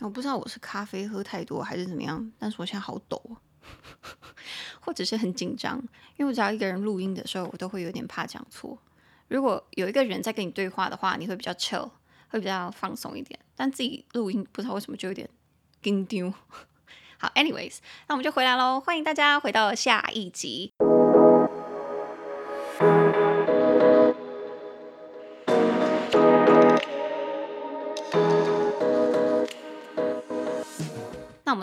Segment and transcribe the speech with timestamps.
[0.00, 3.20] 我不知道我是咖啡喝太多还是怎么样，但是我现在好抖，
[4.80, 5.78] 或者是很紧张，
[6.16, 8.78] 因为我只要一个人录音的时候，我都会有点怕讲错。
[9.28, 11.90] 如果有一个人在跟你对话的话，你会比较 chill，
[12.28, 13.38] 会比较放松一点。
[13.56, 15.28] 但自己录音不知道为什么就有点
[15.80, 16.34] 紧张。
[17.18, 20.72] 好，anyways，那我们就回来喽，欢迎大家回到下一集。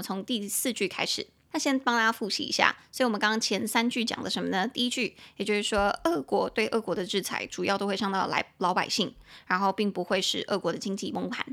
[0.02, 2.76] 们从第四句开始，那先帮大家复习一下。
[2.92, 4.68] 所以，我们刚刚前三句讲的什么呢？
[4.68, 9.14] 第一句，也就是说，俄国对俄国的制裁主要都会伤到来老百姓，
[9.46, 11.46] 然后并不会使俄国的经济崩盘。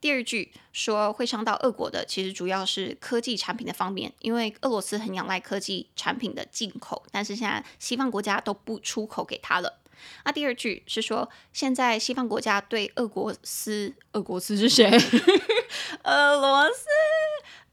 [0.00, 9.80] 第二句说会伤到俄国的，其实主要是科技产品的方面，因为俄罗斯很仰赖科技产品的进口，但是现在西方国家都不出口给他了。
[10.24, 14.90] 那第二句是说，现在西方国家对俄国斯，俄国斯是谁？
[16.02, 16.84] 俄罗斯。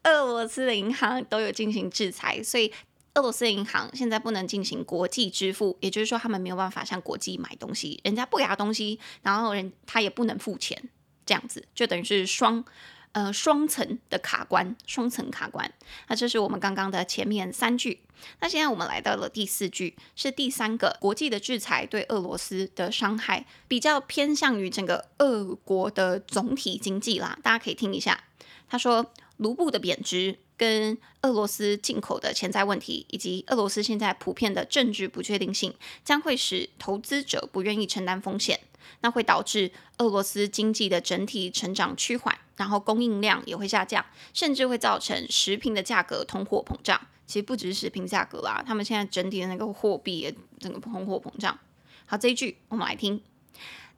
[0.04, 2.74] 俄罗斯的银行都有进行制裁，所以
[3.14, 10.90] 俄罗斯的银行现在不能进行国际支付，也就是说，他们没有办法向国际买东西，人家不给他东西，然后人他也不能付钱，
[11.26, 12.64] 这样子就等于是双
[13.12, 15.72] 呃双层的卡关，双层卡关。
[16.08, 18.00] 那这是我们刚刚的前面三句，
[18.40, 28.24] 那现在我们来到了第四句，是第三个国际的制裁对俄罗斯的伤害，比较偏向于整个俄国的总体经济啦，大家可以听一下，
[28.68, 29.12] 他说。
[29.42, 35.74] 卢布的贬值，跟俄罗斯进口的潜在问题，以及俄罗斯现在普遍的政治不确定性，
[36.06, 38.60] 将会使投资者不愿意承担风险，
[39.00, 47.02] 那会导致俄罗斯经济的整体成长趋缓，然后供应量也会下降，甚至会造成食品的价格通货膨胀。
[47.26, 51.58] 其实不只是食品价格啦，他们现在整体的那个货币也整个通货膨胀。
[52.06, 53.24] 好，这一句我们来听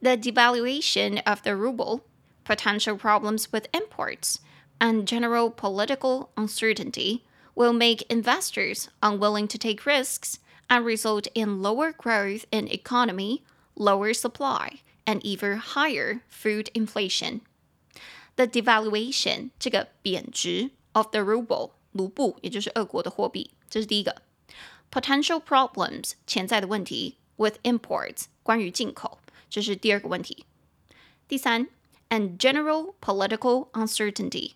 [0.00, 2.00] ：The devaluation of the ruble,
[2.46, 4.36] potential problems with imports.
[4.83, 11.91] And general political uncertainty will make investors unwilling to take risks and result in lower
[11.91, 13.43] growth in economy,
[13.75, 17.41] lower supply, and even higher food inflation.
[18.37, 24.21] The devaluation 这个贬值 of the ruble 卢布，也就是俄国的货币，这是第一个。
[24.89, 30.45] Potential problems 潜在的问题 with imports 关于进口，这是第二个问题。
[31.27, 31.67] 第三，
[32.07, 34.53] and general political uncertainty。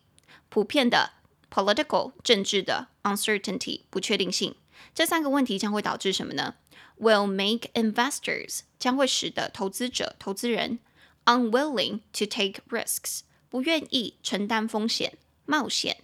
[0.49, 1.11] 普遍的
[1.49, 4.55] political 政治的 uncertainty 不确定性，
[4.93, 6.55] 这三个问题将会导致什么呢？
[6.99, 10.79] Will make investors 将会使得投资者、投资人
[11.25, 15.97] unwilling to take risks 不愿意承担风险、冒险。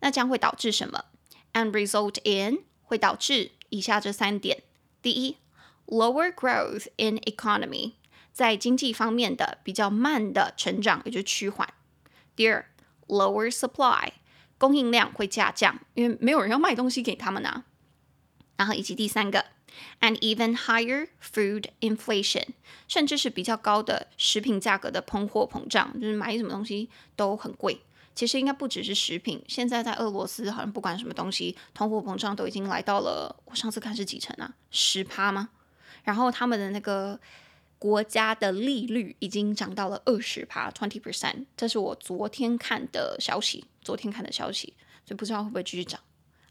[0.00, 1.04] 那将会导致什么？
[1.52, 4.62] And result in 会导致以下这三点：
[5.02, 5.36] 第一，
[5.86, 7.92] lower growth in economy
[8.32, 11.72] 在经济方面的比较慢的成长，也就是趋缓。
[12.34, 12.66] 第二。
[13.09, 14.11] Lower supply，
[14.59, 17.65] 供应量会下降，因为没有人要卖东西给他们呢、啊。
[18.55, 19.45] 然后以及第三个
[19.99, 22.45] ，and even higher food inflation，
[22.87, 27.81] 甚至是比较高的食品价格的通货膨胀，就是买什么东西都很贵。
[28.13, 34.53] 其实应该不只是食品，现在在俄罗斯好像不管什么东西，通货膨胀都已经来到了，我上次看是几成啊？
[34.69, 35.49] 十趴吗？
[36.03, 37.19] 然后他们的那个。
[37.79, 43.65] 国家的利率已经涨到了二十趴，twenty percent，这是我昨天看的消息。
[43.81, 44.75] 昨天看的消息，
[45.05, 45.99] 所以不知道会不会继续涨。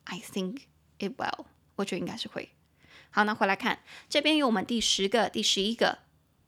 [0.05, 0.63] I think
[0.99, 1.45] it will，
[1.77, 2.51] 我觉得应该是会。
[3.11, 5.99] 好，那回来看这边有我们第十个、第十一个，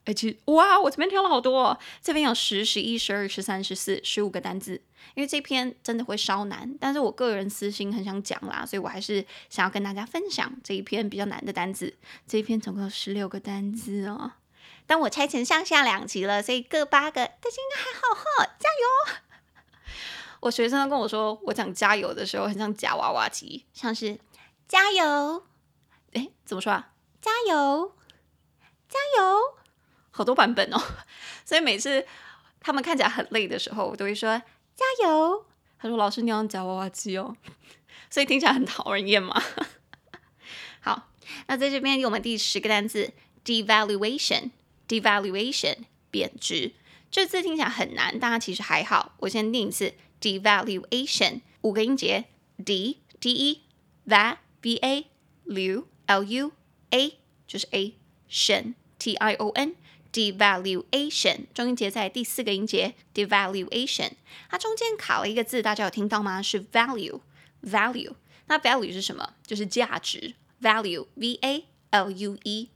[0.06, 1.78] 而且哇，我这边挑了好多哦。
[2.00, 4.82] 这边有十、十一、十二、十三、十四、十五个单字，
[5.14, 11.94] 因为这篇真的会稍难，但是我个人私心很想讲啦，所以我还是想要跟大家分享这一篇比较难的单字。
[12.26, 14.32] 这一篇总共有十六个单字哦。
[14.90, 19.86] 但我拆成上下两集了，所以各八个，但是应该还好哈，加油！
[20.40, 24.18] 我学生都跟我说，我讲加油的时候很像夹娃娃机，像是
[24.66, 25.44] 加油，
[26.14, 26.90] 哎，怎么说啊？
[27.22, 27.94] 加油，
[28.88, 29.38] 加油，
[30.10, 30.82] 好多版本哦。
[31.46, 32.04] 所以每次
[32.58, 34.42] 他们看起来很累的时候，我都会说
[34.74, 35.46] 加油。
[35.78, 37.36] 他说：“老师，你要夹娃娃机哦。
[38.10, 39.40] ”所以听起来很讨人厌嘛。
[40.82, 41.10] 好，
[41.46, 43.12] 那在这边有我们第十个单词
[43.44, 44.50] ：devaluation。
[44.90, 45.76] Devaluation
[46.10, 46.72] 贬值，
[47.12, 49.14] 这字听起来很难，但它其实还好。
[49.18, 52.24] 我先念一次 devaluation，五个音节
[52.64, 53.62] d d e
[54.04, 55.06] va v a
[55.46, 56.50] lu l u
[56.90, 57.94] a 就是 a
[58.28, 59.76] tion t i o n
[60.12, 64.10] devaluation 中音节在第四个音节 devaluation，
[64.48, 66.42] 它中间卡了一个字，大家有听到吗？
[66.42, 67.20] 是 value
[67.62, 68.14] value，
[68.46, 69.34] 那 value 是什么？
[69.46, 72.68] 就是价值 value v a l u e。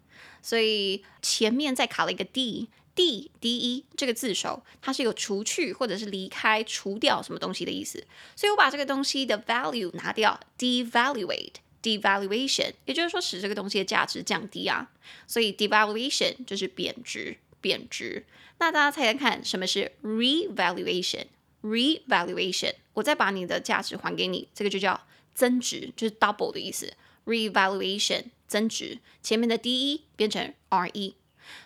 [0.45, 8.07] 所以前面再卡了一个 d D D E 这个字首，它是有除去或者是离开、除掉什么东西的意思，
[8.37, 14.91] 所以我把这个东西的 value 拿掉，devaluate devaluation，也就是说使这个东西的价值降低啊，
[15.27, 18.27] 所以 devaluation 就是贬值贬值。
[18.59, 21.25] 那大家猜猜看，什么是 revaluation
[21.63, 22.75] revaluation？
[22.93, 25.01] 我再把你的价值还给你，这个就叫
[25.35, 26.93] 增值，就是 double 的意思。
[27.25, 31.15] Revaluation 增值，前面的 de 变成 re，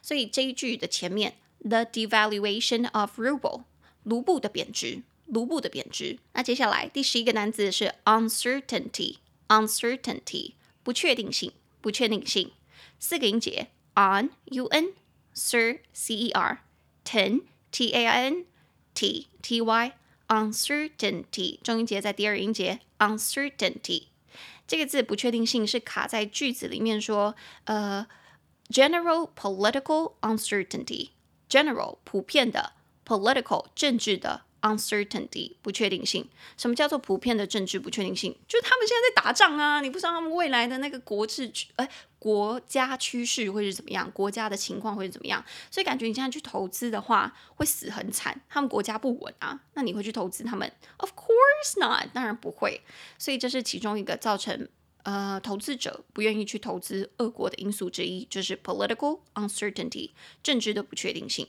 [0.03, 3.65] 所以这一句的前面 the devaluation of ruble
[4.05, 6.19] 卢布的贬值，卢布的贬值。
[6.33, 9.17] 那接下来第十一个单词是 uncertainty
[9.49, 10.53] uncertainty
[10.83, 12.53] 不确定性，不确定性。
[12.99, 14.93] 四个音节 on u n
[15.35, 16.65] cer c e r
[17.05, 18.47] ten t a i n
[18.95, 19.93] t t y
[20.29, 24.05] uncertainty 重音节在第二音节 uncertainty。
[24.69, 27.35] 这个字不确定性是卡在句子里面说，
[27.65, 28.07] 呃
[28.69, 32.75] ，general political uncertainty，general 普遍的
[33.05, 36.29] political 政治的 uncertainty 不确定性。
[36.57, 38.37] 什么叫做普遍的政治不确定性？
[38.47, 41.89] 就是他们现在在打仗啊，你不知道他们未来的那个国治，哎，
[42.19, 52.81] 国家趋势会是怎么样，国家的情况会是怎么样，所以感觉你现在去投资的话会死很惨，他们国家不稳啊，那你会去投资他们？Of course not，当然不会。
[53.19, 54.69] 所以这是其中一个造成
[55.05, 60.11] 呃投资者不愿意去投资俄国的因素之一，就是 political uncertainty
[60.43, 61.47] 政治的不确定性。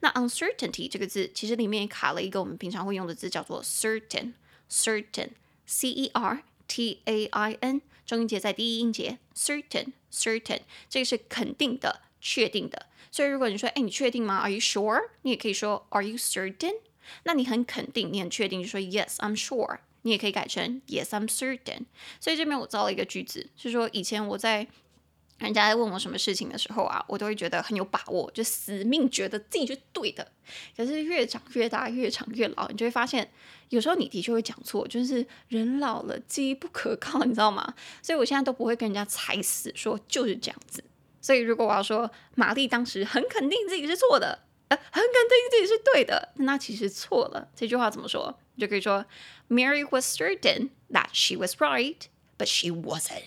[0.00, 12.86] 那 uncertainty 这个字其实里面也卡了一个我们平常会用的字，叫做 certain，certain，c e r t a i n，重音节在第一音节，certain，certain，这个是肯定的、确定的。
[13.10, 15.08] 所以如果你说，哎，你确定吗？Are you sure？
[15.22, 16.76] 你也可以说 Are you certain？
[17.24, 19.80] 那你很肯定，你很确定，就说 Yes, I'm sure。
[20.02, 21.86] 你也可以改成 Yes, I'm certain。
[22.20, 24.68] 所以这边我造了一个句子，是说以前我在。
[25.46, 30.30] 人家在问我什么事情的时候啊，我都会觉得很有把握，就死命觉得自己是对的。
[30.76, 33.30] 可是越长越大，越长越老，你就会发现，
[33.70, 37.74] 有时候你的确会讲错，就是人老了记忆不可靠，你知道吗？
[38.02, 40.82] 所以我现在都不会跟人家踩死说就是这样子。
[41.20, 47.48] 所以如果我要说玛丽当时很肯定自己是错的，呃，很肯定自己是对的，那其实错了。
[47.54, 48.38] 这句话怎么说？
[48.54, 49.04] 你就可以说
[49.48, 51.96] ，Mary was certain that she was right,
[52.36, 53.22] but she wasn't。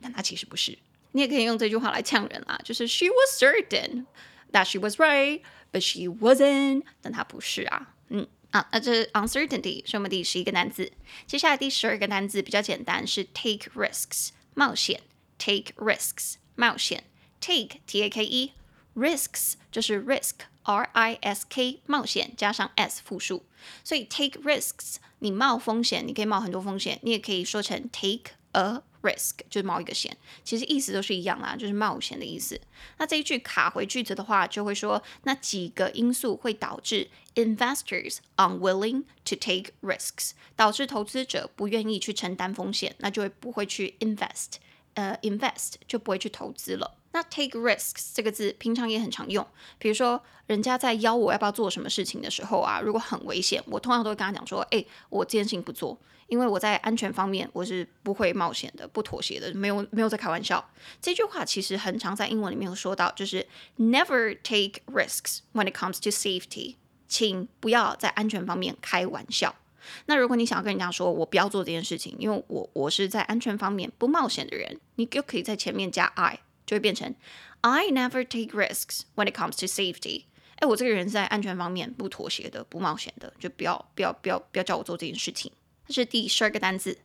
[0.00, 0.78] 但她其实不是。
[1.12, 4.06] 你也可以用这句话来呛人啊，就是 She was certain
[4.52, 6.84] that she was right, but she wasn't。
[7.00, 10.90] 但她不是啊，嗯啊，那这 uncertainty 是我们第十一个单词。
[11.26, 15.02] 接下来第十二个单词比较简单，是 take risks 冒险
[15.38, 17.04] ，take risks 冒险
[17.40, 18.52] ，take t a k e
[18.94, 20.32] risks 就是 risk
[20.62, 23.44] r i s k 冒险加上 s 复数，
[23.84, 32.60] 所以 take risks 你冒风险，你可以冒很多风险，你也可以说成 take a risk 就是冒一个险，其实意思都是一样啦，就是冒险的意思。
[32.98, 44.54] 那这一句卡回句子的话，就会说那几个因素会导致 investors unwilling to take risks，导致投资者不愿意去承担风险，那就会不会去 invest，
[44.94, 46.96] 呃，invest 就不会去投资了。
[47.12, 49.44] 那 take risks 这个字平常也很常用，
[49.78, 55.98] 比如说人家在邀我要不要做什么事情的时候啊，如果很危险，我通常都会跟他讲说，哎，我这件事情不做。
[56.28, 60.70] 因为我在安全方面我是不会冒险的，不妥协的，没有没有在开玩笑。
[61.00, 63.46] 这句话其实很常在英文里面有说到，就是
[63.78, 66.76] never take risks when it comes to safety，
[67.08, 69.56] 请不要在安全方面开玩笑。
[70.04, 77.14] 那如果你想要跟人家说我不要做这件事情，因为我我是在安全方面不冒险的人，你就可以在前面加 I，就会变成
[77.62, 80.24] I never take risks when it comes to safety。
[80.56, 85.50] 哎，我这个人在安全方面不妥协的，不冒险的，就不要不要不要不要叫我做这件事情。
[85.88, 86.98] 这是第十二个单字，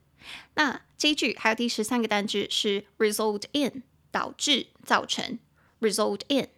[0.55, 5.39] 那这一句还有第十三个单字是 result in 导致造成
[5.79, 6.49] result in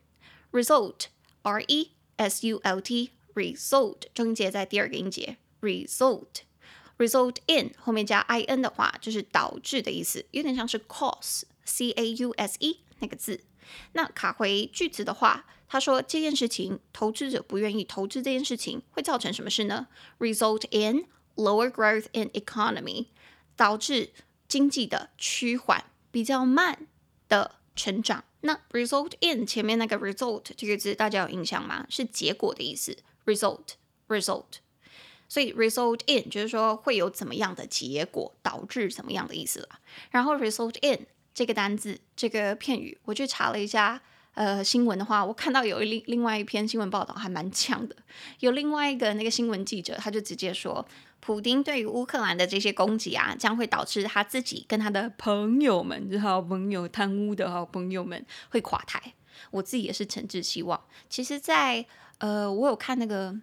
[0.52, 1.06] result
[1.44, 6.42] r e s u l t result 重音节在第二个音节 result
[6.98, 13.44] result in 后面加 i n 的话就是导致的意思，有点像是 cause c a u s e 那个字。
[13.94, 19.88] 那卡回句子的话，他说这件事情投资者不愿意投资这件事情会造成什么事呢
[20.20, 21.06] ？result in
[21.36, 23.08] Lower growth in economy
[23.58, 24.12] 导致
[24.48, 26.88] 经济的趋缓，比较慢
[27.28, 28.24] 的成长。
[28.42, 31.86] 那 result in 前面那个 result 这个字大家有印象吗？
[31.90, 32.98] 是结果的意思。
[33.26, 33.74] result
[34.08, 34.46] result，
[35.28, 39.80] 所以 result in 就是说会有怎么样的结果，导致怎么样的意思了。
[40.12, 44.02] 然后 result in 这个单字这个片语，我去查了一下。
[44.36, 47.96] 呃，新闻的话，我看到有另另外一篇新闻报道还蛮呛的，
[48.42, 50.86] 有另外一个那个新闻记者，他就直接说，
[51.26, 59.02] 普丁对于乌克兰的这些攻击啊，将会导致他自己跟他的朋友们，就好朋友贪污的好朋友们会垮台。
[59.50, 60.80] 我自己也是诚挚希望。
[61.10, 61.88] 其实在，在
[62.20, 63.36] 呃，我有看那个。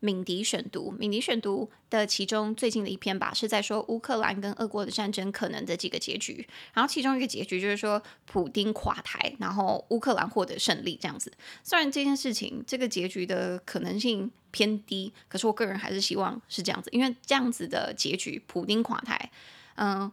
[0.00, 6.46] 敏迪选读，敏迪选读的其中最近的一篇吧，是在说乌克兰跟俄国的战争可能的几个结局。
[6.72, 11.32] 然后其中一个结局就是说，普丁垮台，然后乌克兰获得胜利这样子。
[11.64, 19.30] 虽然这件事情这个结局的可能性偏低，可是我个人还是希望是这样子，因为这样子的结局，普丁垮台，
[19.74, 20.10] 嗯，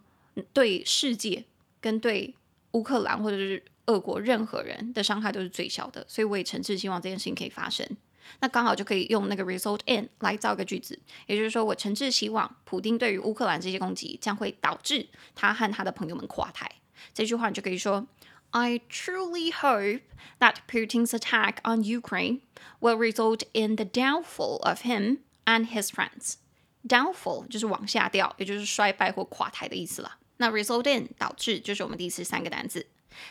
[0.52, 1.46] 对世界
[1.80, 2.34] 跟对
[2.72, 7.88] 乌克兰或者是俄国任何人的伤害都是最小的，所以我也诚挚希望这件事情可以发生。
[8.40, 16.70] 那刚好就可以用那个 result in 来造一个句子，也就是说，我诚挚希望普丁对于乌克兰这些攻击将会导致他和他的朋友们垮台。
[17.14, 18.08] 这句话你就可以说
[18.52, 20.02] ：I truly hope
[20.40, 22.42] that Putin's attack on Ukraine
[22.80, 26.36] will result in the downfall of him and his friends.
[26.88, 30.18] Downfall 就是往下掉，也就是衰败或垮台的意思了。
[30.38, 32.88] 那 result in 导致就是我们第十三个单字。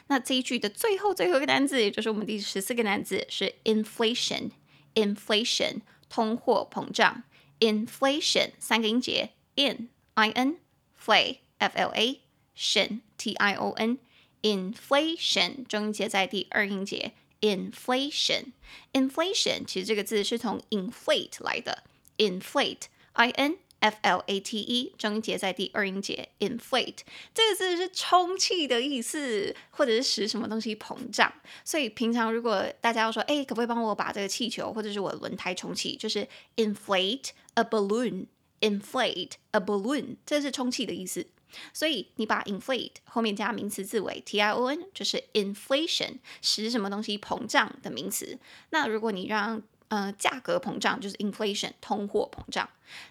[0.06, 4.50] 那这一句的最后最后一个单字，也就是我们第十四个单字是 inflation。
[4.94, 7.24] Inflation 通货膨胀
[7.60, 10.58] ，inflation 三个音节，in i n
[10.98, 12.20] fl f l a
[12.56, 13.98] tion t i o n
[14.42, 18.52] inflation 中音节在第二音节，inflation
[18.92, 21.84] inflation 其实这个字是从 inflate 来的
[22.18, 22.82] ，inflate
[23.12, 27.00] i n f l a t e 中音节在第二音节，inflate
[27.34, 31.30] 这个字是充气的意思，或者是使什么东西膨胀。
[31.64, 36.26] 所以平常如果大家要说，哎，可不可以帮我把这个气球或者是我的轮胎充气，就是
[36.56, 41.26] inflate a balloon，inflate a balloon，这是充气的意思。
[41.74, 48.38] 所以你把 inflate 后面加名词字尾 t i o n，就是 inflation 使什么东西膨胀的名词。
[48.70, 52.66] 那如果你让呃价格膨胀，就是 inflation 通货膨胀。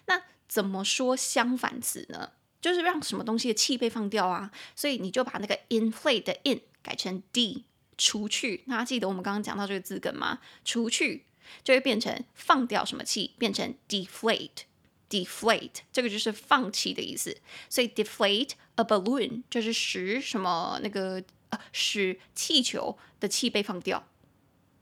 [0.06, 2.32] 那怎么说相反词呢？
[2.60, 7.64] 就是让什么东西的气被放掉啊，所以你就把那个 inflate 的 in 改成 d，
[7.98, 8.64] 除去。
[8.66, 10.40] 大家记得我们刚刚讲到这个字根吗？
[10.64, 11.26] 除去
[11.62, 17.36] 就会变成放掉什么气，变成 deflate，deflate，这个就是放气的意思。
[17.68, 24.06] 所以 deflate a balloon 就是使什么那个呃使气球的气被放掉。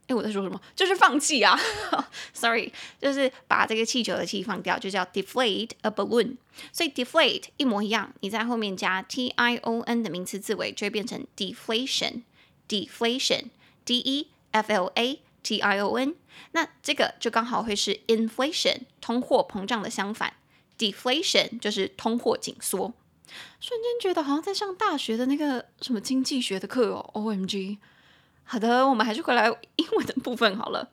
[0.07, 0.59] 哎，我在说什么？
[0.75, 1.57] 就是放弃啊！
[2.33, 6.35] Sorry，就是把这个气球的气放掉，就叫 deflate a balloon。
[6.71, 12.23] 所以 deflate 一模一样，你在后面加 t i o n 的名词字尾，就会变成 deflation。
[12.67, 16.15] deflation，d e f l a t i o n。
[16.51, 20.33] 那这个就刚好会是 inflation 通货膨胀的相反
[20.77, 22.93] ，deflation 就是通货紧缩。
[23.59, 27.77] 瞬间觉得好像在上大学的那个什么经济学的课哦，OMG。
[28.43, 29.47] 好的，我们还是回来
[29.77, 30.91] 英文的部分好了。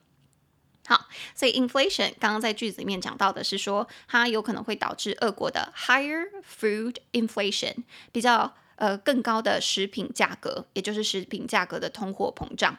[0.87, 7.75] 好，所以 inflation 刚刚在句子里面讲到的是说，它有可能会导致俄国的 higher food inflation，
[8.13, 12.79] 比较呃更高的食品价格，也就是食品价格的通货膨胀。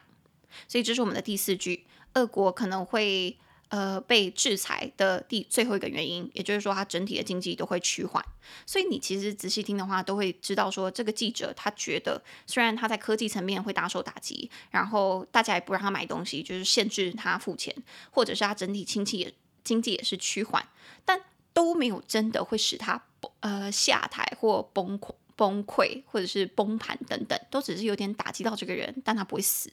[0.68, 3.38] 所以这是我们的第四句，俄国可能会。
[3.72, 8.22] 呃，被制裁的第最后一个原因，也就是说，它整体的经济都会趋缓。
[8.66, 17.74] 所以你其实仔细听的话，都会知道说，这个记者他觉得，虽然他在科技层面会大受打击，然后大家也不让他买东西，就是限制他付钱，
[18.10, 20.68] 或者是他整体经济也经济也是趋缓，
[21.06, 21.22] 但
[21.54, 23.01] 都没有真的会使他
[23.40, 29.72] 呃下台或崩溃崩溃，或者是崩盘等等，都只是有点打击到这个人，但他不会死。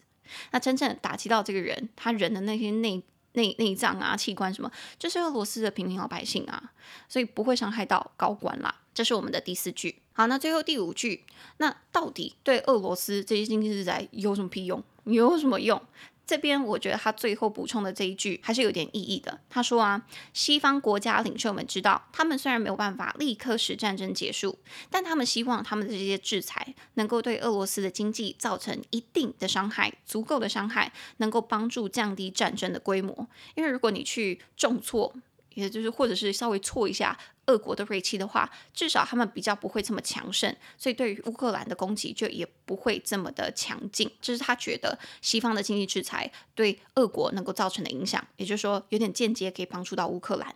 [0.52, 3.02] 那真正打击到这个人，他人的那些内。
[3.32, 6.72] 内内脏啊，器官什么，这是俄罗斯的平民老百姓啊，
[7.08, 8.74] 所以不会伤害到高官啦。
[8.94, 10.02] 这是我们的第四句。
[10.12, 11.24] 好，那最后第五句，
[11.58, 14.82] 那到底对俄罗斯这些经济制裁有什么屁用？
[15.04, 15.80] 有什么用？
[16.28, 19.40] 这边我觉得他最后补充的这一句还是有点意义的。
[19.48, 24.58] 他说啊，西方国家领袖们知道，他们虽然没有办法立刻使战争结束，
[24.90, 33.26] 但他们希望他们的这些制裁能够对俄罗斯的经济造成一定的伤害，足够的伤害，能够帮助降低战争的规模。
[33.54, 35.14] 因为如果你去重挫，
[35.54, 37.18] 也就是或者是稍微挫一下。
[37.47, 44.09] 俄国的锐气的话，至少他们比较不会这么强盛，所以对于乌克兰的攻击就也不会这么的强劲。
[44.21, 50.55] 这是他觉得西方的经济制裁对俄国能够造成的影响，也就是说有点间接可以帮助到乌克兰。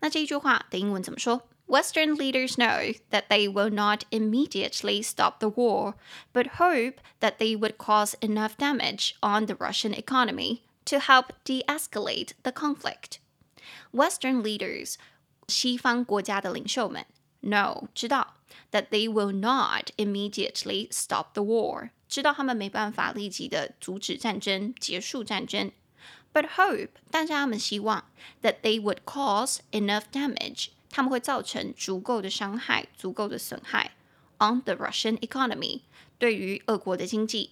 [0.00, 1.42] 那这一句话的英文怎么说？
[1.66, 5.94] Western leaders know that they will not immediately stop the war,
[6.34, 12.32] but hope that they would cause enough damage on the Russian economy to help de-escalate
[12.42, 13.20] the conflict.
[13.92, 14.98] Western leaders
[15.48, 17.04] 西方国家的领袖们
[17.42, 18.36] know 知道
[18.70, 25.72] that they will not immediately stop the war，知道他们没办法立即的阻止战争、结束战争，
[26.32, 28.04] but hope 但是他们希望
[28.42, 33.92] that they would cause enough damage，他们会造成足够的伤害、足够的损害
[34.38, 35.82] on the Russian economy，
[36.18, 37.50] 对于俄国的经济，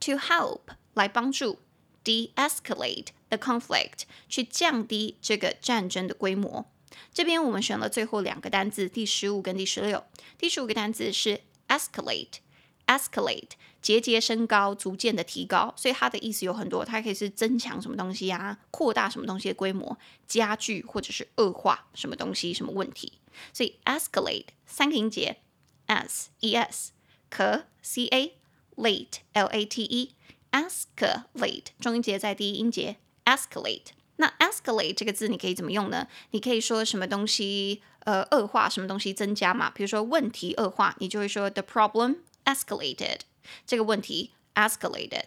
[0.00, 0.60] to help
[0.94, 1.58] 来帮助
[2.04, 6.66] de-escalate the conflict，去降低这个战争的规模。
[7.13, 10.03] 这边我们选了最后两个单字，第十五跟第十六。
[10.37, 15.73] 第十五个单字是 escalate，escalate，节节升高，逐渐的提高。
[15.77, 23.19] 所以它的意思有很多，它可以是增强什么东西啊，扩大什么东西的规模，加剧或者是恶化什么东西、什么问题。
[23.53, 25.37] 所以 escalate 三个音节
[25.85, 26.91] ，s e s，
[27.29, 28.35] 可 c a
[28.75, 33.91] late l a t e，escalate 中音节在第一音节，escalate。
[34.21, 36.07] 那 escalate 这个字你可以怎么用呢？
[36.29, 39.71] 你可以说什么东西呃恶化，什么东西增加嘛？
[39.71, 43.21] 比如说问题恶化，你就会说 the problem escalated，
[43.65, 45.23] 这个问题 escalated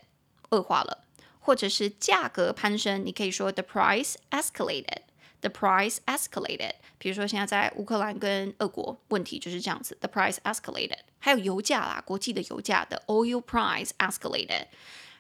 [0.50, 1.04] 恶化了，
[1.40, 6.74] 或者是价格攀升，你可以说 the price escalated，the price escalated。
[6.98, 11.00] 比如说现在在乌克兰跟俄国问题就是这样子，the price escalated。
[11.18, 14.66] 还有油价啦，国际的油价的 oil price escalated。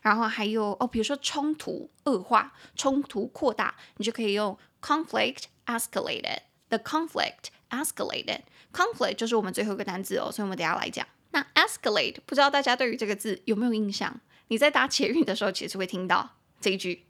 [0.03, 11.05] 然后还有哦，比如说冲突恶化、冲突扩大，你就可以用 conflict escalated。The conflict escalated。conflict 就是我们最后一个单字哦，所以我们等下来讲。
[11.31, 14.19] 那 escalate 不知道大家对于这个字有没有印象？
[14.47, 17.05] 你在搭捷运的时候其实会听到这一句：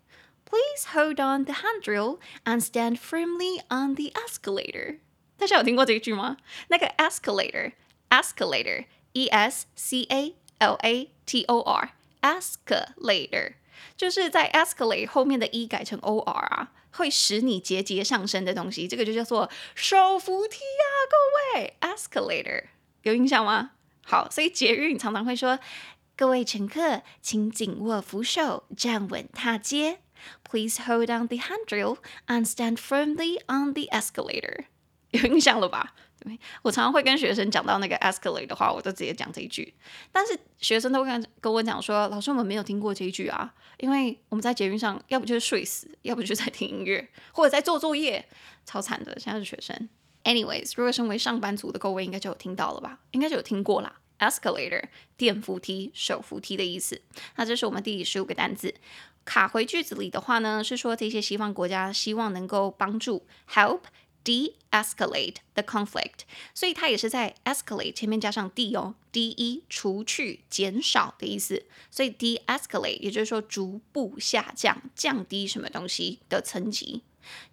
[0.45, 4.99] Please hold on the handrail and stand firmly on the escalator。
[5.37, 6.37] 大家有听过这一句吗？
[6.67, 11.93] 那个 escalator，escalator，e s c a l a t o r。
[12.24, 13.52] Escalator
[13.96, 21.76] 就是在 escalate 后面的 e 改成 or 啊，会使你节节上升的东西，这个就叫做手扶梯啊，各位。
[21.80, 22.64] Escalator
[23.02, 23.72] 有印象吗？
[24.06, 25.58] 好，所以捷运常常会说，
[26.16, 30.00] 各位乘客，请紧握扶手，站稳踏阶。
[30.42, 34.64] Please hold on the handrail and stand firmly on the escalator。
[35.10, 35.94] 有印象了吧？
[36.62, 39.74] 我常常会跟学生讲到那个 escalate 的话，我就直接讲这一句。
[40.10, 48.26] 但是学生都会跟跟我讲说：“老师，我们没有听过这一句啊，因为我们在捷运上，要不就是睡死，要不就是在听音乐，或者在做作业，
[48.64, 49.88] 超惨的。”现在是学生。
[50.24, 53.00] Anyways，如果身为上班族的各位，应该就有听到了吧？
[53.10, 54.00] 应该就有听过啦。
[54.18, 54.84] Escalator，
[55.16, 57.02] 电扶梯、手扶梯的意思。
[57.36, 58.74] 那这是我们第十五个单字。
[59.24, 63.80] 卡回句子里的话呢，是说这些西方国家希望能够帮助 help。
[64.24, 66.20] De-escalate the conflict，
[66.54, 77.02] 所以它也是在 escalate 前面加上 de 哦，de 除去、减少的意思，所以 de-escalate 也就是说逐步下降、降低什么东西的层级。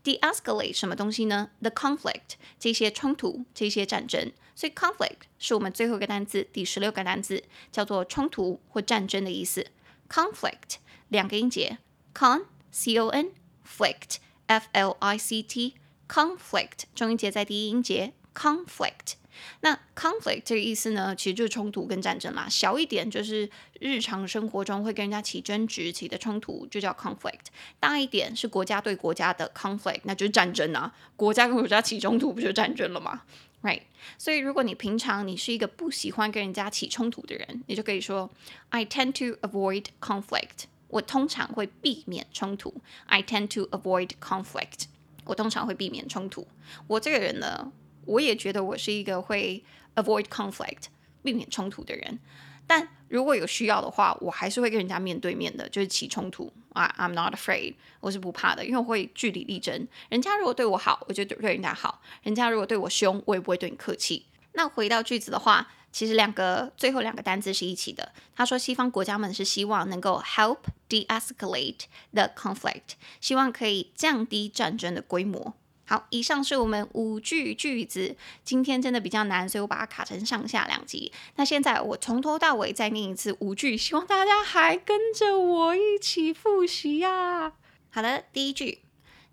[0.03, 9.67] de-escalate 什么东西呢？the conflict 这些冲突、这些战争，所以 conflict 是我们最后一个单词，第十六个单词叫做冲突或战争的意思。
[10.09, 10.75] conflict
[11.09, 11.77] 两个音节
[12.13, 13.31] ，con c o n
[13.65, 15.75] flict f l i c t。
[16.11, 19.13] Conflict 重音节在第一音节，conflict。
[19.61, 22.47] 那 conflict 这个意思呢，其实就是冲突跟战争啦。
[22.49, 27.45] 小一点就是日常生活中会跟人家起争执、起的冲突，就叫 conflict。
[27.79, 30.93] 大一点是国家对国家的 conflict，那就是战争啊。
[31.15, 33.21] 国家跟国家起冲突，不就战争了吗
[33.61, 33.83] ？Right。
[34.17, 38.29] 所以如果你平常你是一个不喜欢跟人家起冲突的人，你就可以说
[38.69, 40.65] I tend to avoid conflict。
[40.89, 42.81] 我通常会避免冲突。
[43.05, 44.87] I tend to avoid conflict。
[45.25, 46.47] 我通常会避免冲突。
[46.87, 47.71] 我这个人呢，
[48.05, 49.63] 我也觉得我是一个会
[49.95, 50.85] avoid conflict
[51.23, 52.19] 避免冲突的人。
[52.67, 56.51] 但如果有需要的话，我还是会跟人家面对面的，就是起冲突。
[56.73, 59.87] I I'm not afraid，我是不怕的，因为我会据理力争。
[60.09, 64.25] 人家如果对我好，我就对人家好；人家如果对我凶，我也不会对你客气。
[64.53, 65.71] 那回到句子的话。
[65.91, 68.11] 其实两个最后两个单字是一起的。
[68.35, 71.81] 他说，西方国家们是希望能够 help de-escalate
[72.13, 75.53] the conflict，希望可以降低战争的规模。
[75.85, 78.15] 好，以上是我们五句句子。
[78.45, 81.11] 今天真的比较难，所以我把它卡成上下两集。
[81.35, 87.51] 那现在我从头到尾再念一次五句，希望大家还跟着我一起复习呀。
[87.89, 88.79] 好的，第一句，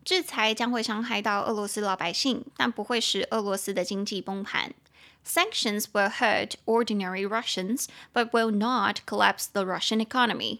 [0.04, 4.74] 制裁将会伤害到俄罗斯老百姓，但不会使俄罗斯的经济崩盘。
[5.27, 10.59] Sanctions will hurt ordinary Russians, but will not collapse the Russian economy.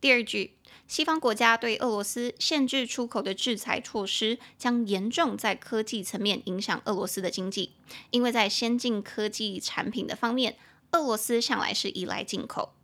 [0.00, 0.52] 第二句，
[0.86, 7.74] 西方国家对俄罗斯限制出口的制裁措施将严重在科技层面影响俄罗斯的经济，
[8.10, 10.56] 因为在先进科技产品的方面，
[10.92, 12.74] 俄罗斯向来是依赖进口。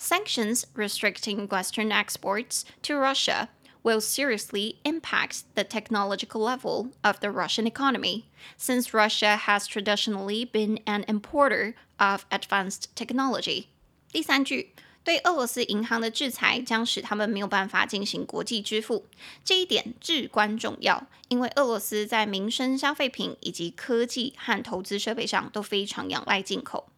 [0.00, 3.48] Sanctions restricting Western exports to Russia
[3.82, 8.24] will seriously impact the technological level of the Russian economy,
[8.56, 13.66] since Russia has traditionally been an importer of advanced technology.
[14.12, 19.06] 第三句，对俄罗斯银行的制裁将使他们没有办法进行国际支付，
[19.44, 26.88] 这一点至关重要，因为俄罗斯在民生消费品以及科技和投资设备上都非常仰赖进口。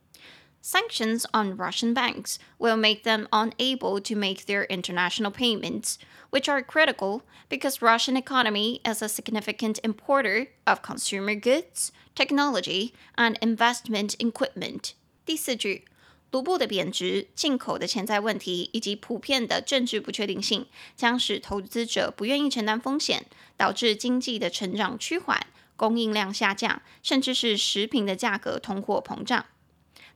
[0.62, 5.96] Sanctions on Russian banks will make them unable to make their international payments,
[6.30, 13.38] which are critical because Russian economy is a significant importer of consumer goods, technology, and
[13.40, 14.92] investment equipment.
[15.24, 15.84] 第四句，
[16.30, 20.66] 卢布的贬值、进口的潜在问题以及普遍的政治不确定性，
[20.96, 29.46] 将使投资者不愿意承担风险，导致经济的成长趋缓、供应量下降，甚至是食品的价格通货膨胀。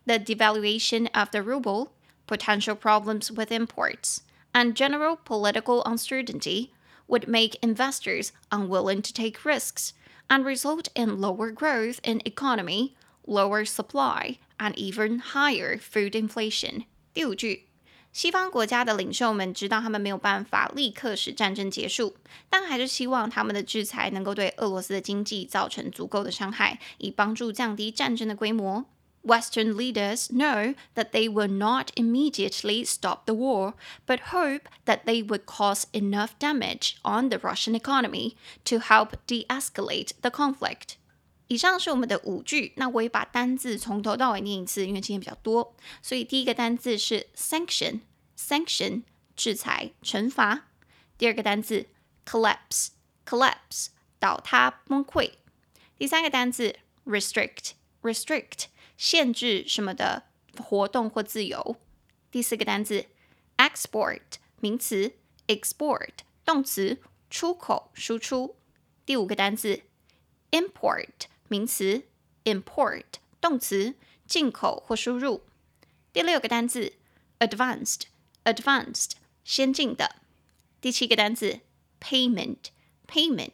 [0.08, 1.88] the devaluation of the ruble,
[2.26, 4.18] potential problems with imports,
[4.52, 6.70] and general political uncertainty
[7.06, 9.92] would make investors unwilling to take risks
[10.28, 12.94] and result in lower growth in economy,
[13.26, 16.84] lower supply, and even higher food inflation.
[17.14, 17.64] 第五句，
[18.12, 22.16] 西方国家的领袖们知道他们没有办法立刻使战争结束，
[22.50, 28.84] 但还是希望他们的制裁能够对俄罗斯的经济造成足够的伤害，以帮助降低战争的规模。
[29.22, 33.74] Western leaders know that they will not immediately stop the war,
[34.06, 40.12] but hope that they would cause enough damage on the Russian economy to help de-escalate
[40.22, 40.96] the conflict.
[41.48, 49.02] 以上是我们的五句，那我也把单字从头到尾念一次，因为今天比较多，所以第一个单字是 sanction，sanction
[49.36, 50.68] 制裁、惩罚。
[51.18, 51.86] 第二个单字
[52.24, 55.32] collapse，collapse 倒塌、崩溃。
[55.98, 58.66] 第三个单字 restrict，restrict
[58.97, 60.23] 限制什么的
[60.57, 61.75] 活动或自由。
[62.31, 63.05] 第四个单词
[63.57, 64.21] ，export
[64.59, 65.13] 名词
[65.47, 66.09] ，export
[66.45, 68.55] 动词，出口、输出。
[69.05, 69.81] 第五个单词
[70.51, 71.09] ，import
[71.47, 72.03] 名词
[72.45, 73.05] ，import
[73.41, 75.43] 动词，进口或输入。
[76.11, 76.93] 第六个单词
[77.39, 79.11] ，advanced，advanced
[79.43, 80.17] 先进的。
[80.79, 81.59] 第七个单词
[81.99, 83.51] ，payment，payment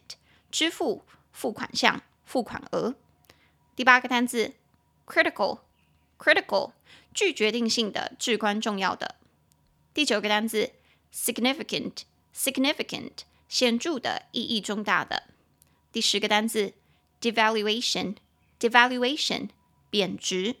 [0.50, 2.94] 支付、付款项、付款额。
[3.74, 4.54] 第八个单词。
[5.09, 5.59] critical
[6.17, 6.71] critical
[7.13, 9.15] 具决定性的、至关重要的。
[9.93, 10.71] 第九个单词
[11.13, 12.01] significant
[12.35, 15.23] significant 显着的、意义重大的。
[15.91, 16.73] 第十个单词
[17.21, 18.17] devaluation
[18.59, 19.49] devaluation
[19.89, 20.57] 贬值。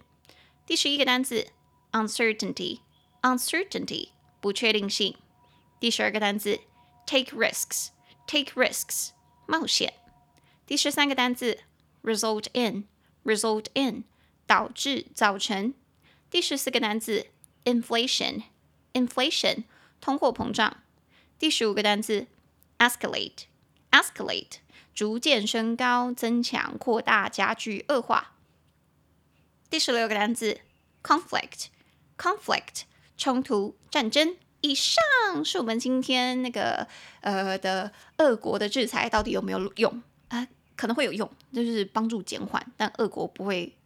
[0.65, 1.47] 第十一个单词
[1.91, 2.79] uncertainty
[3.21, 5.17] uncertainty 不确定性。
[5.79, 6.59] 第十二个单词
[7.05, 7.89] take risks
[8.25, 9.09] take risks
[9.45, 9.93] 冒险。
[10.65, 11.59] 第十三个单词
[12.01, 12.87] result in
[13.25, 14.05] result in
[14.50, 15.72] 导致、造成。
[16.28, 17.26] 第十四个单词
[17.62, 19.62] ，inflation，inflation，
[20.00, 20.78] 通货膨胀。
[21.38, 22.26] 第十五个单词
[22.80, 24.54] ，escalate，escalate，
[24.92, 28.32] 逐渐升高、增强、扩大、加剧、恶化。
[29.70, 30.58] 第十六个单词
[31.04, 32.82] ，conflict，conflict，
[33.16, 34.36] 冲突、战争。
[34.62, 36.88] 以上是我们今天那个
[37.20, 40.02] 呃的俄国的制裁到底有没有用？
[40.26, 43.76] 啊、可能会有用，就是帮助减缓，但俄国不会。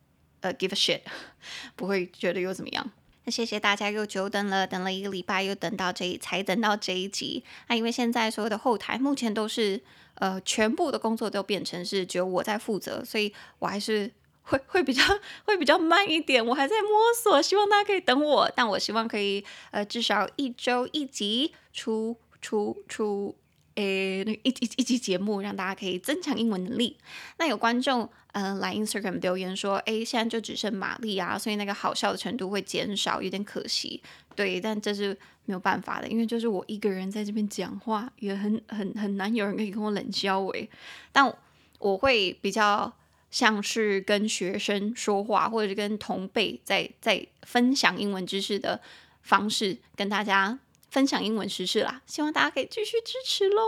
[0.45, 1.01] 呃、，give a shit，
[1.75, 2.91] 不会觉得又怎么样？
[3.25, 7.43] 那谢谢大家又久等了，等了一个礼拜，又等到这一才等到这一集。
[7.69, 9.81] 那因为现在所有的后台目前都是
[10.17, 15.03] 呃全部的工作都变成是只有我在负责，所以我还是会会比较
[15.47, 18.53] 会比较慢一点，我还在摸索，希望大家可以等我。
[18.55, 23.35] 但我希望可以呃至少一周一集出出出。
[23.75, 26.97] 诶，那一一一集节目让大家可以增强英文能力。
[27.39, 34.01] 那有观众、呃、来 Instagram 留言说，诶，现在就只剩玛丽啊，所以那个好笑的程度会减少，有点可惜。
[34.37, 40.69] 对，但这是没有办法的，因为就是我一个人在这边讲话，也很很很难有人可以跟我冷笑诶。
[41.13, 41.33] 但
[41.79, 42.93] 我会比较
[43.31, 48.81] 像是跟学生说话，或者是跟同辈在在分享英文知识的
[49.23, 50.59] 方式跟大家。
[50.95, 53.65] 分享英文时事啦，希望大家可以继续支持喽。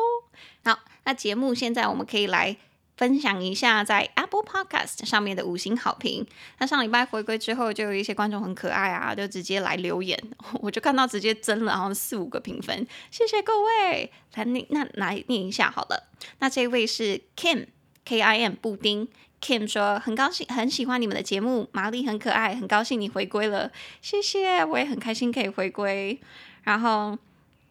[0.62, 2.56] 好，那节目现在我们可以来
[2.96, 6.24] 分享一下在 Apple Podcast 上面的五星好评。
[6.60, 10.16] 那上礼拜回归之后，就有一些观众很可爱啊，就直接来留言，
[10.60, 14.12] 我就看到直接增了，然后四五个评分，谢谢各位。
[14.34, 16.08] 来念，那来念一下好了。
[16.38, 17.66] 那这位是 Kim
[18.04, 19.08] K I M 布丁
[19.42, 26.20] Kim 说很高兴，很喜欢你们的节目，玛丽很可爱，很高兴你回归了，谢谢，我也很开心可以回归。
[26.66, 27.16] 然后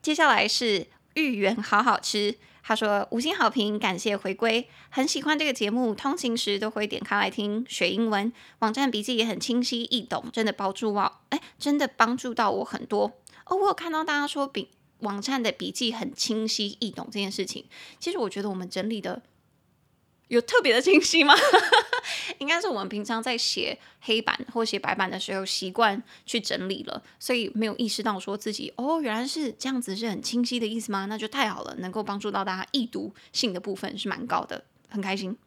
[0.02, 2.36] 接下来是芋圆，好好吃。
[2.64, 8.32] 他说五星好评，感谢回归，很喜欢这个节目，通勤时都会点开来听学英文。
[8.60, 13.12] 网站笔记也很清晰易懂，真的帮助我，哎，真的帮助到我很多。
[13.46, 17.66] 哦，我有看到大家说笔网站的笔记很清晰易懂这件事情，
[18.00, 19.22] 其实我觉得我们整理的。
[20.30, 21.36] 有特别的清晰吗？
[22.40, 31.06] 应该是我们平常在写黑板或写白板的时候习惯去整理了，所以没有意识到说自己哦，原来是这样子是很清晰的意思吗？
[31.06, 35.38] 那就太好了，能够帮助到大家易读性的部分是蛮高的，很开心。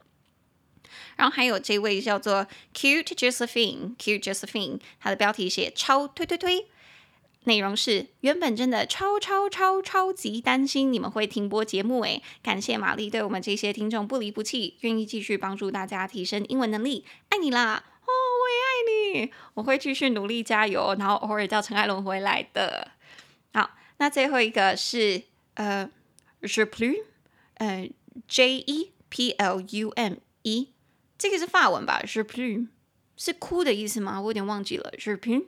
[1.17, 6.67] 然后还有这位叫做 Cute Josephine，Cute Josephine，她的标题写超推推推，
[7.45, 17.85] 内容是原本真的超超超超级担心你们会停播节目诶，感谢玛丽对我们这些听众不离不弃，愿意继续帮助大家提升英文能力，爱你啦！
[18.03, 22.93] 哦，我也爱你，我会继续努力加油，然后偶尔叫陈艾伦回来的。
[23.53, 25.23] 好，那最后一个是
[25.55, 25.91] 呃
[26.43, 27.05] Je plume
[27.55, 27.89] 呃
[28.27, 30.69] J E P L U M E。
[31.17, 32.69] 这个是法文吧？Je plume
[33.17, 34.21] 是哭的意思吗？
[34.21, 34.93] 我有点忘记了。
[34.99, 35.47] Je plume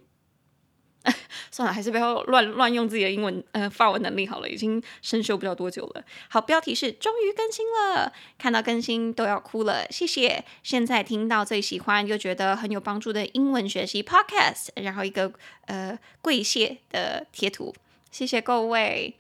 [1.51, 6.05] 算了，还是不要乱乱用自己的英文呃发文能力好了，已经生锈不知道多久了。
[6.29, 10.45] 好，标题是终于更新了，看到更新都要哭了，谢谢。
[10.63, 15.33] 现在听到最喜欢又觉得很有帮助的英文学习 Podcast，然后一个
[15.67, 17.75] 呃跪谢的贴图，
[18.11, 19.17] 谢谢各位。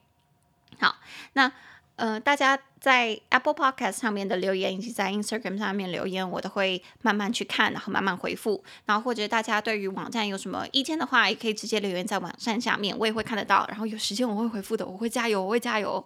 [0.79, 0.97] 好，
[1.33, 1.53] 那。
[2.01, 8.65] 呃，大家在 Apple Podcast 上面的留言，以及在 Instagram 上面留言，我都会慢慢去看，然后慢慢回复。
[8.87, 13.67] 然后或者大家对于网站有什么意见的话，也可以直接留言在网站下面，我也会看得到。
[13.69, 16.03] 然后有时间我会回复的，我会加油，我会加油。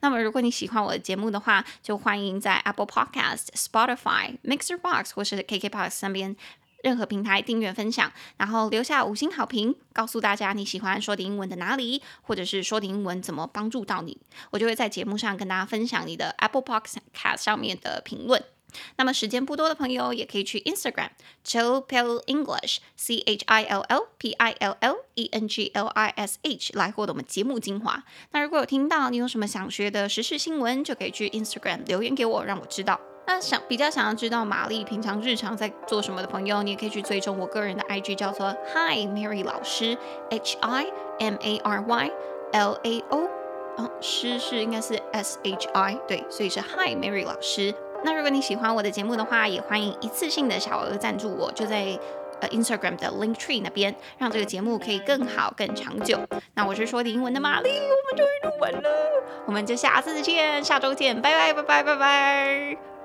[0.00, 6.36] 那么如果你喜欢我的节目的话，就欢迎在 Apple Podcast、Spotify、Mixer Box 或是 KKBox 上边。
[6.82, 14.16] 任何平台订阅分享，然后留下五星好评，告诉大家你喜欢说的英文的哪里，或者是说的英文怎么帮助到你，
[14.50, 18.42] 我就会在节目上跟大家分享你的 Apple Podcast 上面的评论。
[18.96, 21.08] 那么时间不多的朋友，也可以去 Instagram
[21.42, 25.70] Chill Pill English C H I L L P I L L E N G
[25.72, 28.04] L I S H 来获得我们节目精华。
[28.32, 33.00] 那如果有听到你有什么想学的时事新闻，就可以去 Instagram 留言给我，让我知道。
[33.28, 39.98] 那想比较想要知道玛丽平常日常在做什么的朋友，你也可以去追踪我个人的 IG，叫做 Hi Mary 老师
[40.30, 40.86] ，H I
[41.18, 42.10] M A R Y
[42.52, 43.28] L A O，
[43.76, 47.74] 哦，诗是应该是 S H I，对，所以是 Hi Mary 老师。
[48.02, 51.98] 那如果你喜欢我的节目的话，也欢迎一次性的小额赞助我，就在
[52.40, 56.18] 呃 Instagram 的 Link Tree 那边，让这个节目可以更好更长久。
[56.54, 58.90] 那我是说的英文的玛丽，我们终于录完了，
[59.44, 62.97] 我们就下次见，下周见，拜拜拜拜拜拜。